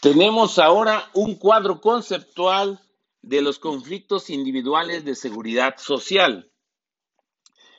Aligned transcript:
Tenemos 0.00 0.58
ahora 0.58 1.10
un 1.12 1.34
cuadro 1.34 1.82
conceptual 1.82 2.80
de 3.20 3.42
los 3.42 3.58
conflictos 3.58 4.30
individuales 4.30 5.04
de 5.04 5.14
seguridad 5.14 5.74
social. 5.76 6.50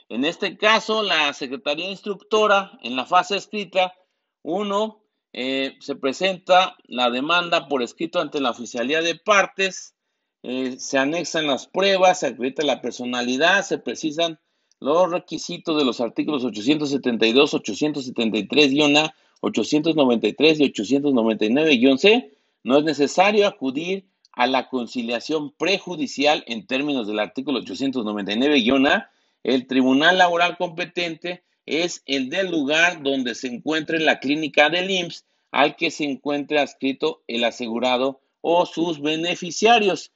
En 0.07 0.23
este 0.25 0.55
caso, 0.55 1.01
la 1.01 1.33
Secretaría 1.33 1.89
Instructora, 1.89 2.77
en 2.83 2.95
la 2.95 3.07
fase 3.07 3.37
escrita, 3.37 3.95
uno, 4.43 5.03
eh, 5.33 5.77
se 5.79 5.95
presenta 5.95 6.77
la 6.83 7.09
demanda 7.09 7.67
por 7.67 7.81
escrito 7.81 8.19
ante 8.19 8.39
la 8.39 8.51
oficialía 8.51 9.01
de 9.01 9.15
partes, 9.15 9.95
eh, 10.43 10.75
se 10.77 10.99
anexan 10.99 11.47
las 11.47 11.65
pruebas, 11.65 12.19
se 12.19 12.27
acredita 12.27 12.63
la 12.63 12.81
personalidad, 12.81 13.63
se 13.63 13.79
precisan 13.79 14.39
los 14.79 15.09
requisitos 15.09 15.75
de 15.75 15.85
los 15.85 16.01
artículos 16.01 16.43
872, 16.43 17.53
873-A, 17.53 19.15
893 19.41 20.59
y 20.59 20.73
899-C. 20.73 22.31
No 22.63 22.77
es 22.77 22.83
necesario 22.83 23.47
acudir 23.47 24.05
a 24.31 24.47
la 24.47 24.69
conciliación 24.69 25.51
prejudicial 25.51 26.43
en 26.47 26.65
términos 26.65 27.07
del 27.07 27.19
artículo 27.19 27.61
899-A. 27.61 29.09
El 29.43 29.67
tribunal 29.67 30.17
laboral 30.17 30.57
competente 30.57 31.43
es 31.65 32.03
el 32.05 32.29
del 32.29 32.49
lugar 32.49 33.03
donde 33.03 33.35
se 33.35 33.47
encuentre 33.47 33.99
la 33.99 34.19
clínica 34.19 34.69
del 34.69 34.89
IMSS 34.89 35.25
al 35.51 35.75
que 35.75 35.91
se 35.91 36.05
encuentre 36.05 36.59
adscrito 36.59 37.23
el 37.27 37.43
asegurado 37.43 38.21
o 38.41 38.65
sus 38.65 39.01
beneficiarios. 39.01 40.11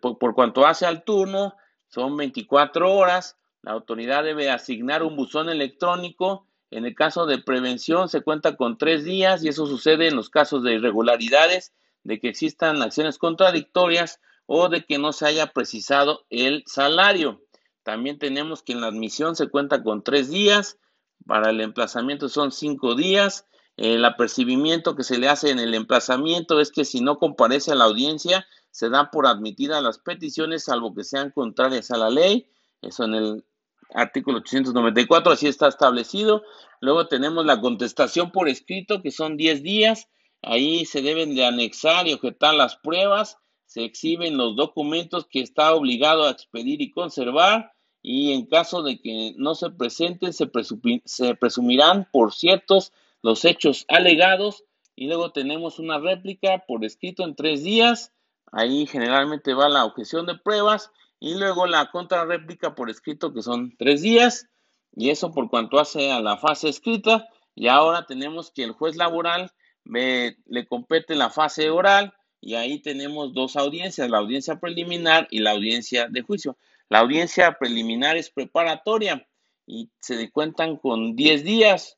Por, 0.00 0.18
por 0.18 0.34
cuanto 0.34 0.66
hace 0.66 0.86
al 0.86 1.04
turno, 1.04 1.54
son 1.88 2.16
24 2.16 2.92
horas 2.92 3.36
la 3.64 3.72
autoridad 3.72 4.22
debe 4.22 4.50
asignar 4.50 5.02
un 5.02 5.16
buzón 5.16 5.48
electrónico. 5.48 6.46
En 6.74 6.84
el 6.84 6.96
caso 6.96 7.24
de 7.24 7.38
prevención 7.38 8.08
se 8.08 8.22
cuenta 8.22 8.56
con 8.56 8.78
tres 8.78 9.04
días 9.04 9.44
y 9.44 9.48
eso 9.48 9.64
sucede 9.64 10.08
en 10.08 10.16
los 10.16 10.28
casos 10.28 10.64
de 10.64 10.74
irregularidades, 10.74 11.72
de 12.02 12.18
que 12.18 12.28
existan 12.28 12.82
acciones 12.82 13.16
contradictorias 13.16 14.20
o 14.46 14.68
de 14.68 14.84
que 14.84 14.98
no 14.98 15.12
se 15.12 15.24
haya 15.24 15.52
precisado 15.52 16.26
el 16.30 16.64
salario. 16.66 17.40
También 17.84 18.18
tenemos 18.18 18.64
que 18.64 18.72
en 18.72 18.80
la 18.80 18.88
admisión 18.88 19.36
se 19.36 19.46
cuenta 19.46 19.84
con 19.84 20.02
tres 20.02 20.30
días, 20.30 20.80
para 21.24 21.50
el 21.50 21.60
emplazamiento 21.60 22.28
son 22.28 22.50
cinco 22.50 22.96
días. 22.96 23.46
El 23.76 24.04
apercibimiento 24.04 24.96
que 24.96 25.04
se 25.04 25.18
le 25.18 25.28
hace 25.28 25.50
en 25.50 25.60
el 25.60 25.74
emplazamiento 25.74 26.58
es 26.58 26.72
que 26.72 26.84
si 26.84 27.00
no 27.00 27.18
comparece 27.18 27.70
a 27.70 27.76
la 27.76 27.84
audiencia, 27.84 28.48
se 28.72 28.90
da 28.90 29.12
por 29.12 29.28
admitida 29.28 29.80
las 29.80 29.98
peticiones, 29.98 30.64
salvo 30.64 30.92
que 30.92 31.04
sean 31.04 31.30
contrarias 31.30 31.92
a 31.92 31.98
la 31.98 32.10
ley. 32.10 32.48
Eso 32.82 33.04
en 33.04 33.14
el 33.14 33.44
artículo 33.92 34.38
894, 34.38 35.32
así 35.32 35.46
está 35.46 35.68
establecido. 35.68 36.42
Luego 36.80 37.08
tenemos 37.08 37.44
la 37.44 37.60
contestación 37.60 38.30
por 38.30 38.48
escrito, 38.48 39.02
que 39.02 39.10
son 39.10 39.36
10 39.36 39.62
días. 39.62 40.08
Ahí 40.42 40.84
se 40.84 41.02
deben 41.02 41.34
de 41.34 41.44
anexar 41.44 42.06
y 42.06 42.12
objetar 42.12 42.54
las 42.54 42.76
pruebas, 42.76 43.38
se 43.66 43.84
exhiben 43.84 44.36
los 44.36 44.56
documentos 44.56 45.26
que 45.26 45.40
está 45.40 45.74
obligado 45.74 46.24
a 46.24 46.30
expedir 46.30 46.82
y 46.82 46.90
conservar, 46.90 47.72
y 48.02 48.32
en 48.32 48.46
caso 48.46 48.82
de 48.82 49.00
que 49.00 49.34
no 49.38 49.54
se 49.54 49.70
presenten, 49.70 50.32
se, 50.34 50.46
presumirán 50.46 52.06
por 52.12 52.34
ciertos 52.34 52.92
los 53.22 53.44
hechos 53.44 53.86
alegados, 53.88 54.64
y 54.94 55.06
luego 55.06 55.32
tenemos 55.32 55.78
una 55.78 55.98
réplica 55.98 56.64
por 56.68 56.84
escrito 56.84 57.24
en 57.24 57.34
tres 57.34 57.64
días. 57.64 58.12
Ahí 58.52 58.86
generalmente 58.86 59.54
va 59.54 59.68
la 59.68 59.84
objeción 59.84 60.26
de 60.26 60.36
pruebas 60.36 60.92
y 61.24 61.34
luego 61.36 61.66
la 61.66 61.90
contrarréplica 61.90 62.74
por 62.74 62.90
escrito 62.90 63.32
que 63.32 63.40
son 63.40 63.74
tres 63.78 64.02
días 64.02 64.50
y 64.94 65.08
eso 65.08 65.32
por 65.32 65.48
cuanto 65.48 65.80
hace 65.80 66.12
a 66.12 66.20
la 66.20 66.36
fase 66.36 66.68
escrita 66.68 67.26
y 67.54 67.68
ahora 67.68 68.04
tenemos 68.04 68.50
que 68.50 68.62
el 68.62 68.72
juez 68.72 68.96
laboral 68.96 69.50
le 69.84 70.66
compete 70.68 71.14
la 71.14 71.30
fase 71.30 71.70
oral 71.70 72.12
y 72.42 72.56
ahí 72.56 72.82
tenemos 72.82 73.32
dos 73.32 73.56
audiencias, 73.56 74.10
la 74.10 74.18
audiencia 74.18 74.60
preliminar 74.60 75.26
y 75.30 75.38
la 75.38 75.52
audiencia 75.52 76.08
de 76.08 76.20
juicio. 76.20 76.58
La 76.90 76.98
audiencia 76.98 77.56
preliminar 77.58 78.18
es 78.18 78.28
preparatoria 78.28 79.26
y 79.66 79.88
se 80.00 80.30
cuentan 80.30 80.76
con 80.76 81.16
10 81.16 81.42
días, 81.42 81.96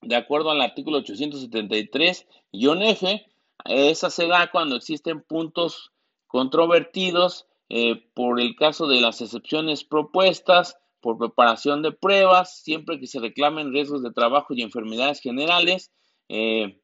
de 0.00 0.16
acuerdo 0.16 0.50
al 0.50 0.62
artículo 0.62 1.02
873-F. 1.02 3.26
Esa 3.66 4.08
se 4.08 4.26
da 4.26 4.50
cuando 4.50 4.76
existen 4.76 5.20
puntos 5.20 5.92
controvertidos 6.28 7.44
eh, 7.68 8.02
por 8.14 8.40
el 8.40 8.56
caso 8.56 8.86
de 8.86 9.00
las 9.00 9.20
excepciones 9.20 9.84
propuestas, 9.84 10.78
por 11.00 11.18
preparación 11.18 11.82
de 11.82 11.92
pruebas, 11.92 12.60
siempre 12.62 12.98
que 12.98 13.06
se 13.06 13.20
reclamen 13.20 13.72
riesgos 13.72 14.02
de 14.02 14.12
trabajo 14.12 14.54
y 14.54 14.62
enfermedades 14.62 15.20
generales, 15.20 15.92
eh, 16.28 16.80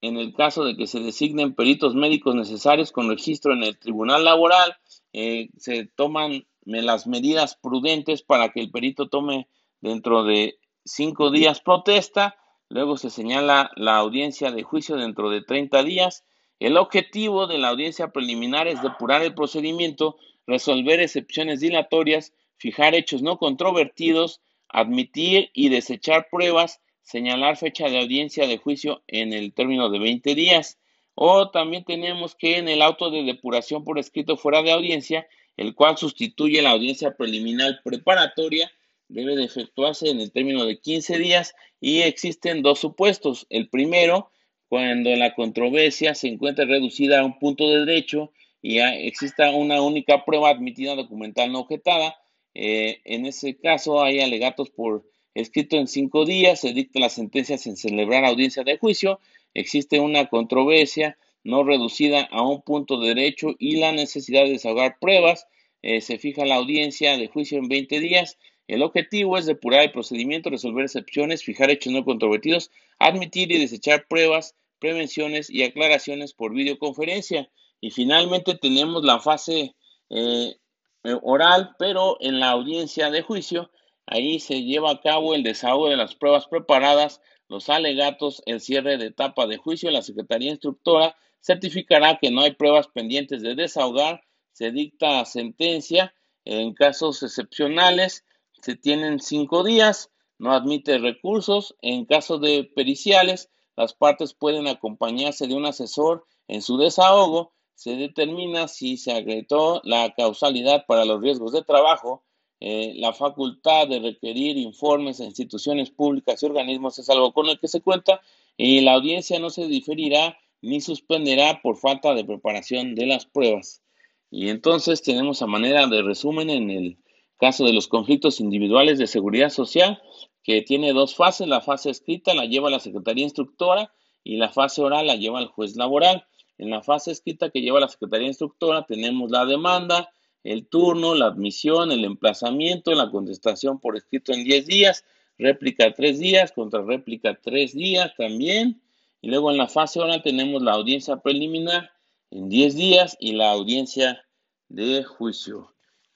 en 0.00 0.16
el 0.18 0.34
caso 0.34 0.64
de 0.64 0.76
que 0.76 0.86
se 0.86 1.00
designen 1.00 1.54
peritos 1.54 1.94
médicos 1.94 2.34
necesarios 2.34 2.92
con 2.92 3.08
registro 3.08 3.52
en 3.52 3.62
el 3.62 3.78
tribunal 3.78 4.24
laboral, 4.24 4.76
eh, 5.12 5.48
se 5.56 5.86
toman 5.86 6.46
las 6.66 7.06
medidas 7.06 7.56
prudentes 7.56 8.22
para 8.22 8.50
que 8.50 8.60
el 8.60 8.70
perito 8.70 9.08
tome 9.08 9.48
dentro 9.80 10.24
de 10.24 10.58
cinco 10.84 11.30
días 11.30 11.60
protesta, 11.60 12.36
luego 12.68 12.96
se 12.96 13.10
señala 13.10 13.70
la 13.76 13.96
audiencia 13.96 14.50
de 14.50 14.62
juicio 14.62 14.96
dentro 14.96 15.30
de 15.30 15.42
30 15.42 15.82
días 15.82 16.24
el 16.66 16.78
objetivo 16.78 17.46
de 17.46 17.58
la 17.58 17.68
audiencia 17.68 18.08
preliminar 18.08 18.68
es 18.68 18.80
depurar 18.80 19.22
el 19.22 19.34
procedimiento, 19.34 20.16
resolver 20.46 20.98
excepciones 20.98 21.60
dilatorias, 21.60 22.32
fijar 22.56 22.94
hechos 22.94 23.20
no 23.20 23.36
controvertidos, 23.36 24.40
admitir 24.68 25.50
y 25.52 25.68
desechar 25.68 26.28
pruebas, 26.30 26.80
señalar 27.02 27.58
fecha 27.58 27.90
de 27.90 28.00
audiencia 28.00 28.46
de 28.46 28.56
juicio 28.56 29.02
en 29.08 29.34
el 29.34 29.52
término 29.52 29.90
de 29.90 29.98
20 29.98 30.34
días. 30.34 30.78
O 31.14 31.50
también 31.50 31.84
tenemos 31.84 32.34
que 32.34 32.56
en 32.56 32.68
el 32.68 32.80
auto 32.80 33.10
de 33.10 33.24
depuración 33.24 33.84
por 33.84 33.98
escrito 33.98 34.38
fuera 34.38 34.62
de 34.62 34.72
audiencia, 34.72 35.28
el 35.58 35.74
cual 35.74 35.98
sustituye 35.98 36.62
la 36.62 36.70
audiencia 36.70 37.14
preliminar 37.14 37.82
preparatoria, 37.84 38.72
debe 39.08 39.36
de 39.36 39.44
efectuarse 39.44 40.08
en 40.08 40.18
el 40.18 40.32
término 40.32 40.64
de 40.64 40.80
15 40.80 41.18
días 41.18 41.54
y 41.78 42.00
existen 42.00 42.62
dos 42.62 42.78
supuestos. 42.78 43.46
El 43.50 43.68
primero 43.68 44.30
cuando 44.68 45.14
la 45.16 45.34
controversia 45.34 46.14
se 46.14 46.28
encuentre 46.28 46.64
reducida 46.64 47.20
a 47.20 47.24
un 47.24 47.38
punto 47.38 47.68
de 47.68 47.84
derecho 47.84 48.32
y 48.62 48.78
exista 48.78 49.50
una 49.50 49.82
única 49.82 50.24
prueba 50.24 50.50
admitida 50.50 50.94
documental 50.94 51.52
no 51.52 51.60
objetada. 51.60 52.16
Eh, 52.54 53.00
en 53.04 53.26
ese 53.26 53.56
caso 53.56 54.02
hay 54.02 54.20
alegatos 54.20 54.70
por 54.70 55.04
escrito 55.34 55.76
en 55.76 55.88
cinco 55.88 56.24
días, 56.24 56.60
se 56.60 56.72
dicta 56.72 57.00
la 57.00 57.08
sentencia 57.08 57.58
sin 57.58 57.76
celebrar 57.76 58.24
audiencia 58.24 58.62
de 58.62 58.78
juicio, 58.78 59.20
existe 59.52 60.00
una 60.00 60.26
controversia 60.26 61.18
no 61.42 61.62
reducida 61.62 62.22
a 62.30 62.42
un 62.42 62.62
punto 62.62 62.98
de 62.98 63.08
derecho 63.08 63.54
y 63.58 63.76
la 63.76 63.92
necesidad 63.92 64.44
de 64.44 64.52
desahogar 64.52 64.98
pruebas, 64.98 65.46
eh, 65.82 66.00
se 66.00 66.18
fija 66.18 66.46
la 66.46 66.54
audiencia 66.54 67.18
de 67.18 67.28
juicio 67.28 67.58
en 67.58 67.68
20 67.68 68.00
días. 68.00 68.38
El 68.66 68.82
objetivo 68.82 69.36
es 69.36 69.46
depurar 69.46 69.82
el 69.82 69.92
procedimiento, 69.92 70.50
resolver 70.50 70.84
excepciones, 70.84 71.44
fijar 71.44 71.70
hechos 71.70 71.92
no 71.92 72.04
controvertidos, 72.04 72.70
admitir 72.98 73.52
y 73.52 73.58
desechar 73.58 74.06
pruebas, 74.08 74.56
prevenciones 74.78 75.50
y 75.50 75.62
aclaraciones 75.62 76.32
por 76.32 76.54
videoconferencia. 76.54 77.50
Y 77.80 77.90
finalmente 77.90 78.54
tenemos 78.54 79.04
la 79.04 79.20
fase 79.20 79.74
eh, 80.10 80.56
eh, 81.04 81.18
oral, 81.22 81.74
pero 81.78 82.16
en 82.20 82.40
la 82.40 82.50
audiencia 82.50 83.10
de 83.10 83.20
juicio, 83.20 83.70
ahí 84.06 84.40
se 84.40 84.62
lleva 84.62 84.90
a 84.92 85.00
cabo 85.00 85.34
el 85.34 85.42
desahogo 85.42 85.90
de 85.90 85.96
las 85.96 86.14
pruebas 86.14 86.46
preparadas, 86.46 87.20
los 87.48 87.68
alegatos, 87.68 88.42
el 88.46 88.60
cierre 88.60 88.96
de 88.96 89.06
etapa 89.06 89.46
de 89.46 89.58
juicio. 89.58 89.90
La 89.90 90.00
Secretaría 90.00 90.50
Instructora 90.50 91.16
certificará 91.40 92.18
que 92.18 92.30
no 92.30 92.40
hay 92.40 92.52
pruebas 92.52 92.88
pendientes 92.88 93.42
de 93.42 93.54
desahogar, 93.54 94.22
se 94.52 94.70
dicta 94.70 95.24
sentencia. 95.26 96.14
En 96.46 96.74
casos 96.74 97.22
excepcionales, 97.22 98.24
se 98.64 98.76
tienen 98.76 99.20
cinco 99.20 99.62
días, 99.62 100.10
no 100.38 100.54
admite 100.54 100.96
recursos. 100.96 101.76
En 101.82 102.06
caso 102.06 102.38
de 102.38 102.64
periciales, 102.64 103.50
las 103.76 103.92
partes 103.92 104.32
pueden 104.32 104.68
acompañarse 104.68 105.46
de 105.46 105.54
un 105.54 105.66
asesor 105.66 106.24
en 106.48 106.62
su 106.62 106.78
desahogo. 106.78 107.52
Se 107.74 107.96
determina 107.96 108.66
si 108.66 108.96
se 108.96 109.12
agregó 109.12 109.82
la 109.84 110.14
causalidad 110.16 110.86
para 110.86 111.04
los 111.04 111.20
riesgos 111.20 111.52
de 111.52 111.62
trabajo. 111.62 112.24
Eh, 112.58 112.94
la 112.96 113.12
facultad 113.12 113.86
de 113.86 113.98
requerir 113.98 114.56
informes 114.56 115.20
a 115.20 115.24
instituciones 115.24 115.90
públicas 115.90 116.42
y 116.42 116.46
organismos 116.46 116.98
es 116.98 117.10
algo 117.10 117.34
con 117.34 117.50
el 117.50 117.60
que 117.60 117.68
se 117.68 117.82
cuenta 117.82 118.22
y 118.56 118.80
la 118.80 118.94
audiencia 118.94 119.38
no 119.38 119.50
se 119.50 119.66
diferirá 119.66 120.38
ni 120.62 120.80
suspenderá 120.80 121.60
por 121.60 121.76
falta 121.76 122.14
de 122.14 122.24
preparación 122.24 122.94
de 122.94 123.04
las 123.04 123.26
pruebas. 123.26 123.82
Y 124.30 124.48
entonces 124.48 125.02
tenemos 125.02 125.42
a 125.42 125.46
manera 125.46 125.86
de 125.86 126.00
resumen 126.00 126.48
en 126.48 126.70
el 126.70 127.03
caso 127.38 127.64
de 127.64 127.72
los 127.72 127.88
conflictos 127.88 128.40
individuales 128.40 128.98
de 128.98 129.06
seguridad 129.06 129.50
social, 129.50 130.00
que 130.42 130.62
tiene 130.62 130.92
dos 130.92 131.16
fases. 131.16 131.48
La 131.48 131.60
fase 131.60 131.90
escrita 131.90 132.34
la 132.34 132.44
lleva 132.44 132.70
la 132.70 132.80
Secretaría 132.80 133.24
Instructora 133.24 133.92
y 134.22 134.36
la 134.36 134.50
fase 134.50 134.82
oral 134.82 135.06
la 135.06 135.16
lleva 135.16 135.40
el 135.40 135.46
juez 135.46 135.76
laboral. 135.76 136.26
En 136.58 136.70
la 136.70 136.82
fase 136.82 137.10
escrita 137.10 137.50
que 137.50 137.62
lleva 137.62 137.80
la 137.80 137.88
Secretaría 137.88 138.28
Instructora 138.28 138.86
tenemos 138.86 139.30
la 139.30 139.44
demanda, 139.44 140.10
el 140.44 140.68
turno, 140.68 141.14
la 141.14 141.26
admisión, 141.26 141.90
el 141.90 142.04
emplazamiento, 142.04 142.94
la 142.94 143.10
contestación 143.10 143.80
por 143.80 143.96
escrito 143.96 144.32
en 144.32 144.44
10 144.44 144.66
días, 144.66 145.04
réplica 145.38 145.92
3 145.92 146.18
días, 146.18 146.52
contra 146.52 146.82
réplica 146.82 147.38
3 147.42 147.74
días 147.74 148.12
también. 148.16 148.82
Y 149.22 149.28
luego 149.28 149.50
en 149.50 149.56
la 149.56 149.68
fase 149.68 150.00
oral 150.00 150.22
tenemos 150.22 150.62
la 150.62 150.72
audiencia 150.72 151.16
preliminar 151.16 151.90
en 152.30 152.50
10 152.50 152.74
días 152.76 153.16
y 153.18 153.32
la 153.32 153.52
audiencia 153.52 154.22
de 154.68 155.02
juicio. 155.02 155.73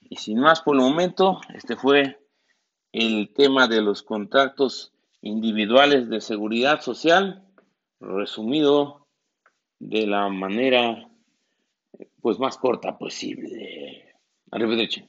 Y 0.09 0.15
sin 0.15 0.39
más 0.39 0.61
por 0.61 0.75
el 0.75 0.81
momento, 0.81 1.39
este 1.53 1.75
fue 1.75 2.17
el 2.91 3.31
tema 3.33 3.67
de 3.67 3.81
los 3.81 4.01
contratos 4.01 4.91
individuales 5.21 6.09
de 6.09 6.21
seguridad 6.21 6.81
social, 6.81 7.45
resumido 7.99 9.07
de 9.77 10.07
la 10.07 10.29
manera 10.29 11.07
pues 12.21 12.39
más 12.39 12.57
corta 12.57 12.97
posible. 12.97 14.15
Arrivederci, 14.51 15.07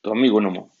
tu 0.00 0.10
amigo 0.10 0.40
Nomo. 0.40 0.72